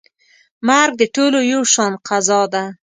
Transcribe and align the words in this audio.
مرګ 0.67 0.93
د 0.97 1.03
ټولو 1.15 1.39
یو 1.51 1.61
شان 1.73 1.93
قضا 2.07 2.41
ده. 2.53 2.63